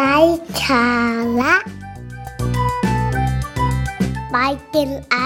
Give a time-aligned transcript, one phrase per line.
[0.00, 0.18] ไร้
[0.64, 0.86] สา
[1.40, 1.54] ระ
[4.30, 4.36] ไป
[4.74, 5.16] กินไอ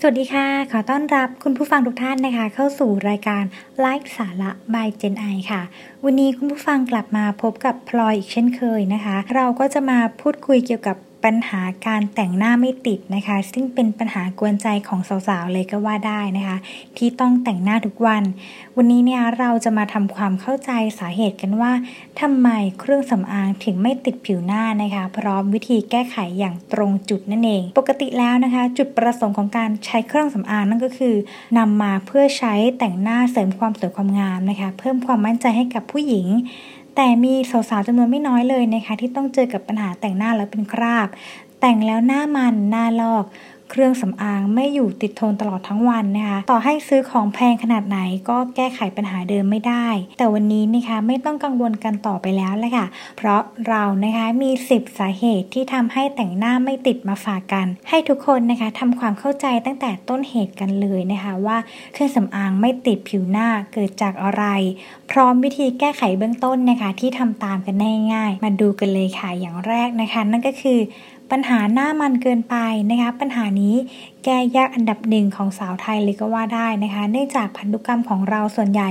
[0.00, 3.44] สวัสดีค่ะ ขอต้อนรับคุณผู้ฟังทุกท่านนะคะ เข้าสู่รายการ
[3.80, 5.62] ไลฟ์สาระ by Gen I ค่ะ
[6.04, 16.56] วันนี้คุณผู้ฟังกลับมาพบกับพลอยอีกเช่นเคยนะคะ เราก็จะมาพูดคุยเกี่ยวกับ ปัญหาการแต่งหน้าไม่ติดนะคะ ซึ่งเป็นปัญหากวนใจของสาวๆเลยก็ว่าได้นะคะ
[16.96, 18.22] ที่ต้องแต่งหน้าทุกวัน
[18.76, 21.72] วันนี้เนี่ยเราจะมาทำความเข้าใจสาเหตุกันว่า
[22.20, 22.48] ทำไม
[22.80, 31.14] เครื่องสำอางถึงไม่ติดผิวหน้านะคะ พร้อมวิธีแก้ไขอย่างตรงจุดนั่นเอง ปกติแล้วนะคะ จุดประสงค์ของการใช้เครื่องสำอางนั่นก็คือ
[31.58, 36.26] นำมาเพื่อใช้แต่งหน้าเสริมความสวยความงามนะคะ เพิ่มความมั่นใจให้กับผู้หญิง
[36.96, 41.08] แต่มีสาวๆจำนวนไม่น้อยเลยนะคะที่ต้องเจอกับปัญหาแต่งหน้าแล้วเป็นคราบ
[41.60, 43.24] แต่งแล้วหน้ามันหน้าลอก
[43.74, 49.86] เครื่องสำอางไม่อยู่ติดทนตลอดทั้งวันนะคะต่อให้ซื้อของแพงขนาดไหนก็แก้ไขปัญหาเดิมไม่ได้
[50.18, 52.86] แต่วันนี้นะคะไม่ต้องกังวลกันต่อไปแล้วแหละค่ะ
[53.16, 61.56] เพราะเรานะคะมี 10 สาเหตุที่ทำให้แต่งหน้าไม่ติดมาฝากกัน ให้ทุกคนนะคะทำความเข้าใจตั้งแต่ต้นเหตุกันเลยนะคะว่า
[61.92, 64.44] เครื่องสำอางไม่ติดผิวหน้าเกิดจากอะไร
[65.10, 67.76] พร้อมวิธีแก้ไขเบื้องต้นนะคะที่ทำตามกัน
[68.12, 70.80] ง่ายๆมาดูกันเลยค่ะอย่างแรกนะคะ นั่นก็คือ
[71.36, 72.56] ปัญหาหน้ามันเกินไป
[72.90, 73.74] นะคะ ปัญหานี้
[74.24, 78.90] แก้ยากอันดับหนึ่งของสาวไทยเลยก็ว่าได้นะคะ เนื่องจากพันธุกรรมของเราส่วนใหญ่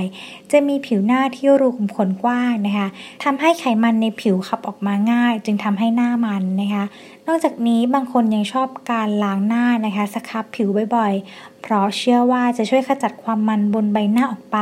[0.52, 2.88] จะมีผิวหน้าที่รูขุมขนกว้างนะคะ
[3.24, 6.84] ทำให้ไขมันในผิวขับออกมาง่าย จึงทำให้หน้ามันนะคะ
[7.26, 14.58] นอกจากนี้บางคนยังชอบการล้างหน้านะคะสครับผิวบ่อยๆ เพราะเชื่อว่าจะช่วยขจัดความมันบนใบหน้าออกไป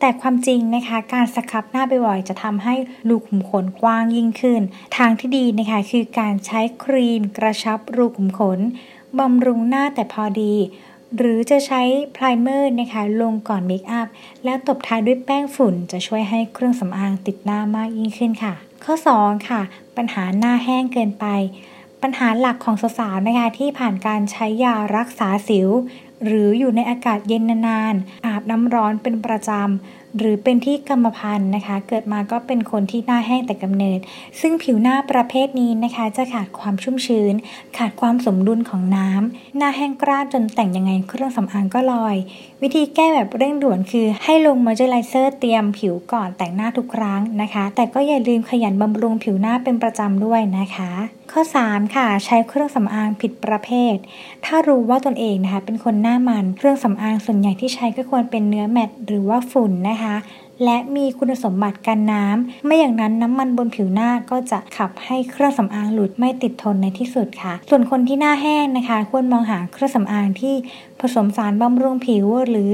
[0.00, 2.74] แต่ความจริงนะคะการ scrub หน้าบ่อยๆจะทำให้
[3.08, 4.60] รูขุมขนกว้างยิ่งขึ้น
[4.96, 8.60] ทางที่ดีนะคะคือการใช้ครีมกระชับรูขุมขน
[9.18, 10.54] บำรุงหน้าแต่พอดี
[11.16, 14.08] หรือจะใช้ primer นะคะลงก่อน makeup
[14.44, 18.54] แล้วตบท้ายด้วยแป้งฝุ่นจะช่วยให้เครื่องสำอางติดหน้ามากยิ่งขึ้นค่ะ
[18.84, 19.62] ข้อ 2 ค่ะ
[19.96, 21.26] ปัญหาหน้าแห้งเกินไป
[22.02, 25.68] ปัญหาหลักของสาวๆนะคะที่ผ่านการใช้ยารักษาสิว
[26.24, 33.98] หรืออยู่ในอากาศเย็นนานๆอาบน้ำร้อนเป็นประจำ หรือเป็นที่กรรมพันธุ์นะคะ เกิดมาก็เป็นคนที่หน้าแห้งแต่กำเนิด
[34.40, 37.34] ซึ่งผิวหน้าประเภทนี้นะคะ จะขาดความชุ่มชื้น
[37.78, 42.16] ขาดความสมดุลของน้ำหน้าแห้งกร้านจนแต่งยังไงเครื่องสำอางก็ลอย
[42.62, 50.90] วิธีแก้แบบเร่งด่วนคือให้ลงมอยเจอไรเซอร์เตรียมผิวก่อนแต่งหน้าทุกครั้งนะคะ แต่ก็อย่าลืมขยันบำรุงผิวหน้าเป็นประจำด้วยนะคะ
[51.32, 53.94] ข้อ 3 ค่ะ ใช้เครื่องสำอางผิดประเภท
[54.44, 60.20] ถ้ารู้ว่าตนเองนะคะ เป็นคนหน้ามันเครื่องสำอางส่วนใหญ่ที่ใช้ก็ควรเป็นเนื้อแมตต์หรือว่าฝุ่นนะคะนะคะ
[60.64, 70.54] และมีคุณสมบัติกันน้ำ ไม่อย่างนั้นน้ำมันบนผิวหน้าก็จะขับให้เครื่องสำอางหลุดไม่ติดทนในที่สุดค่ะ ส่วนคนที่หน้าแห้งนะคะ ควรมองหาเครื่องสำอางที่
[71.00, 72.70] ผสมสารบำรุงผิวหรือ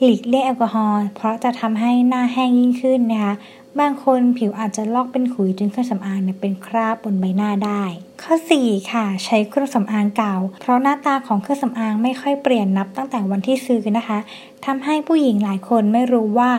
[0.00, 3.34] หลีกเลี่ยงแอลกอฮอล์เพราะจะทำให้หน้าแห้งยิ่งขึ้นนะคะ
[3.80, 7.82] บางคนผิวอาจจะลอกเป็นขุยจนเครื่องสำอางเนี่ยเป็นคราบบนใบหน้าได้
[8.22, 14.18] ข้อ 4 ค่ะ ใช้เครื่องสำอางเก่า เพราะหน้าตาของเครื่องสำอางไม่ค่อยเปลี่ยนนับตั้งแต่วันที่ซื้อนะคะ
[14.66, 16.50] ทำให้ผู้หญิงหลายคนไม่รู้ว่า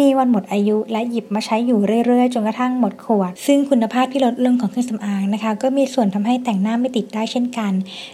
[0.00, 7.72] มีวันหมดอายุและหยิบมาใช้อยู่เรื่อยๆ จนกระทั่งหมดขวด ซึ่งคุณภาพที่ลดลงของเครื่องสำอางนะคะ ก็มีส่วนทำให้แต่งหน้าไม่ติดได้เช่นกัน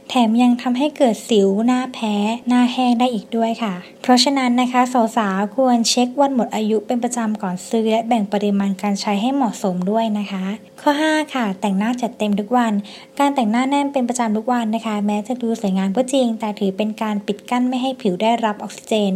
[0.08, 2.14] แถมยังทำให้เกิดสิวหน้าแพ้
[2.48, 4.80] หน้าแห้งได้อีกด้วยค่ะ เพราะฉะนั้นนะคะ
[5.16, 10.44] สาวๆควรเช็ควันหมดอายุเป็นประจำก่อนซื้อและแบ่งปริมาณการใช้ให้เหมาะสมด้วยนะคะ
[10.86, 12.72] ข้อ 5 ค่ะ แต่งหน้าจัดเต็มทุกวัน
[13.18, 19.12] การแต่งหน้าแน่นเป็นประจำทุกวันนะคะ แม้จะดูสวยงามก็จริง แต่ถือเป็นการปิดกั้นไม่ให้ผิวได้รับออกซิเจน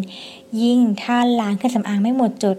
[0.63, 2.57] ยิ่งถ้าล้างเครื่องสำอางไม่หมดจด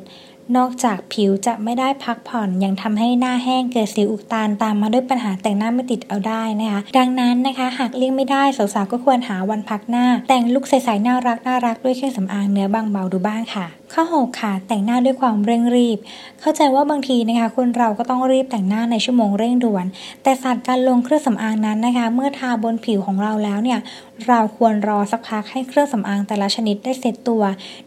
[0.58, 15.98] นอกจากผิวจะไม่ได้พักผ่อนยังทำให้หน้าแห้งเกิดสิวอุดตันตามมาด้วยปัญหาแต่งหน้าไม่ติดเอาได้นะคะ ดังนั้นนะคะ หากเลี่ยงไม่ได้สาวๆก็ควรหาวันพักหน้า แต่งลุคใสๆน่ารักน่ารักด้วยเครื่องสำอางเนื้อบางเบาดูบ้างค่ะ ข้อ6ค่ะ แต่งหน้าด้วยความเร่งรีบ
[16.42, 19.86] เข้าใจว่าบางทีนะคะ คนเราก็ต้องรีบแต่งหน้าในชั่วโมงเร่งด่วน
[20.24, 23.80] แต่ศาสตร์การลงเครื่องสำอางนั้นนะคะ เมื่อทาบนผิวของเราแล้วเนี่ย
[24.28, 27.44] เราควรรอสักพักให้เครื่องสำอางแต่ละชนิดได้เสร็จตัว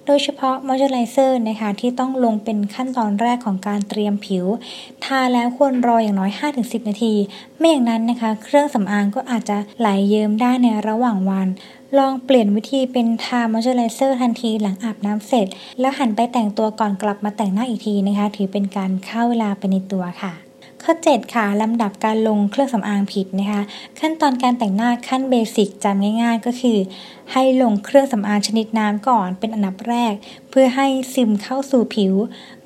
[0.06, 4.47] โดยเฉพาะมอยเจอร์ไรเซอร์นะคะ ที่ต้องลงเป็นขั้นตอนแรกของการเตรียมผิว
[5.05, 6.31] ทาแล้วควรรออย่างน้อย
[6.61, 7.15] 5-10 นาที
[7.59, 11.49] ไม่อย่างนั้นนะคะ เครื่องสำอางก็อาจจะไหลเยิ้มได้ในระหว่างวัน
[11.99, 15.47] ลองเปลี่ยนวิธีเป็นทามอยเจอไรเซอร์ทันทีหลังอาบน้ำเสร็จ
[15.81, 20.33] แล้วหันไปแต่งตัวก่อนกลับมาแต่งหน้าอีกทีนะคะ ถือเป็นการเข้าเวลาไปในตัวค่ะ
[20.83, 23.62] ข้อ 7 ค่ะ ลำดับการลงเครื่องสำอางผิดนะคะ
[24.00, 26.79] ขั้นตอนการแต่งหน้าขั้นเบสิกจำง่ายๆ ก็คือ
[27.32, 30.14] ให้ลงเครื่องสำอางชนิดน้ำก่อนเป็นอันดับแรก
[30.50, 32.14] เพื่อให้ซึมเข้าสู่ผิว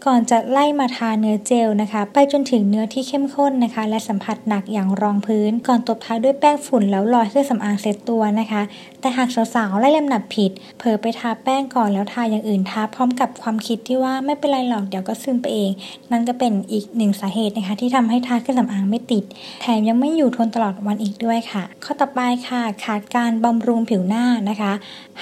[0.07, 8.63] ก่อนจะไล่มาทาเนื้อเจลนะคะ ไปจนถึงเนื้อที่เข้มข้นนะคะ และสัมผัสหนักอย่างรองพื้น ก่อนตบท้ายด้วยแป้งฝุ่นแล้วลอยเครื่องสำอางเซตตัวนะคะ
[9.01, 15.71] แต่หากสาวๆไล่ลำดับผิด เผลอไปทาแป้งก่อนแล้วทาอย่างอื่นทาพร้อมกับความคิดที่ว่าไม่เป็นไรหรอกเดี๋ยวก็ซึมไปเอง
[16.13, 19.25] นั่นก็เป็นอีกหนึ่งสาเหตุนะคะ ที่ทำให้ทาเครื่องสำอางไม่ติด
[19.61, 24.56] แถมยังไม่อยู่ทนตลอดวันอีกด้วยค่ะ ข้อต่อไปค่ะ ขาดการบำรุงผิวหน้านะคะ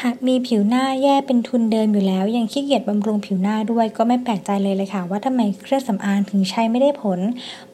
[0.03, 7.21] หากมีผิวหน้าแย่เป็นทุนเดิมอยู่แล้ว ยังขี้เกียจบำรุงผิวหน้าด้วยก็ไม่แปลกใจเลยเลยค่ะ ว่าทำไมเครื่องสำอางถึงใช้ไม่ได้ผล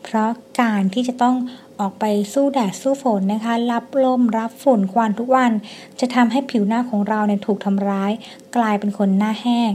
[0.02, 0.30] เพราะ
[0.60, 1.34] การที่จะต้อง
[1.80, 5.52] ออกไปสู้แดดสู้ฝนนะคะ รับลมรับฝุ่นควันทุกวัน
[6.00, 8.12] จะทำให้ผิวหน้าของเราเนี่ยถูกทำร้าย
[8.56, 9.70] กลายเป็นคนหน้าแห้ง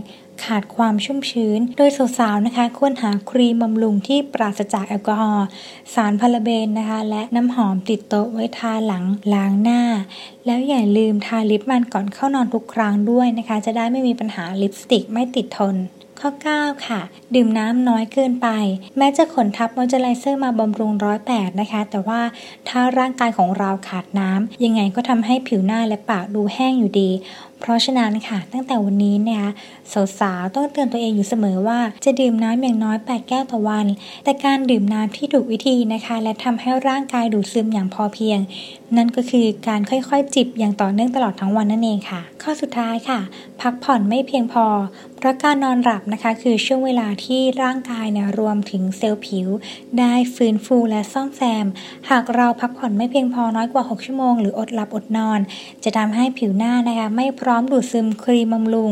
[0.46, 5.48] ขาดความชุ่มชื้น โดยสาวๆนะคะ ควรหาครีมบำรุงที่ปราศจากแอลกอฮอล์
[5.94, 9.04] สารพาราเบนนะคะ และน้ำหอมติดโต๊ะไว้ทาหลัง
[9.34, 9.81] ล้างหน้า
[10.46, 15.75] แล้วอย่าลืมทาลิปมันก่อนเข้านอนทุกครั้งด้วยนะคะ จะได้ไม่มีปัญหาลิปสติกไม่ติดทน
[16.19, 16.29] ข้อ
[16.59, 17.01] 9 ค่ะ
[17.35, 18.47] ดื่มน้ำน้อยเกินไป
[18.97, 22.21] แม้จะขนทับมอยเจอไรเซอร์มาบำรุงร้อยแปดนะคะ แต่ว่า
[22.69, 27.09] ถ้าร่างกายของเราขาดน้ำยังไงก็ทำให้ผิวหน้าและปากดูแห้งอยู่ดี
[27.60, 29.50] เพราะฉะนั้นค่ะ ตั้งแต่วันนี้นะคะ
[30.19, 33.86] สาวๆต้องเตือนตัวเองอยู่เสมอว่าจะดื่มน้ำอย่างน้อย 8 แก้วต่อวัน
[34.24, 38.40] แต่การดื่มน้ำที่ถูกวิธีนะคะ และทำให้ร่างกายดูดซึมอย่างพอเพียง
[38.98, 43.19] นั่นก็คือการค่อยๆจิบอย่างต่อเนื่องตลอดทั้งวันนั่นเองค่ะ ข้อสุดท้ายค่ะ
[43.62, 44.66] พักผ่อนไม่เพียงพอ
[45.18, 49.48] เพราะการนอนหลับนะคะ คือช่วงเวลาที่ร่างกายเนี่ยรวมถึงเซลล์ผิว
[50.00, 51.66] ได้ฟื้นฟูและซ่อมแซม
[52.10, 55.40] หากเราพักผ่อนไม่เพียงพอน้อยกว่า 6 ชั่วโมงหรืออดหลับอดนอน
[55.84, 58.92] จะทำให้ผิวหน้านะคะไม่พร้อมดูดซึมครีมบำรุง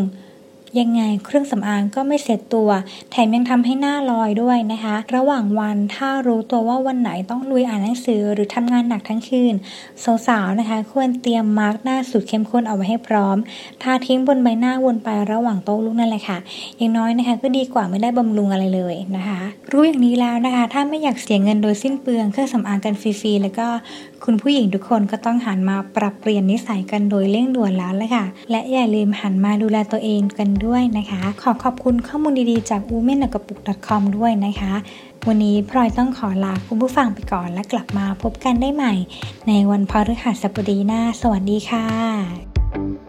[0.79, 2.69] ยังไงเครื่องสำอางก็ไม่เสร็จตัว
[3.11, 9.53] แถมยังทำให้หน้าลอยด้วยนะคะ ระหว่างวันถ้ารู้ตัวว่าวันไหนต้องลุยอ่านหนังสือหรือทำงานหนักทั้งคืน
[10.27, 13.37] สาวๆนะคะ ควรเตรียมมาร์กหน้าสูตรเข้มข้นเอาไว้ให้พร้อม
[13.81, 16.37] ทาทิ้งบนใบหน้าวนไประหว่างโต๊ะลูกนั่นแหละค่ะ
[16.77, 19.39] อย่างน้อยนะคะ ก็ดีกว่าไม่ได้บำรุงอะไรเลยนะคะ
[19.71, 23.67] รู้อย่างนี้แล้วนะคะ ถ้าไม่อยากเสียเงินโดยสิ้นเปลืองเครื่องสำอางกันฟรีๆแล้วก็
[24.27, 34.73] คุณผู้หญิงทุกคนก็ต้องหันมาปรับเปลี่ยนนิสัยกันโดยเร่งด่วนแล้วเลยค่ะ และอย่าลืมหันมาดูแลตัวเองกันด้วยนะคะ ขอขอบคุณข้อมูลดีๆ จาก w o m e n กระปุก .com ด้วยนะคะ
[35.27, 38.93] วันนี้พลอยต้องขอลาคุณผู้ฟังไปก่อนและกลับมาพบกันได้ใหม่
[39.47, 43.02] ในวันพฤหัสบดีหน้า สวัสดีค่ะ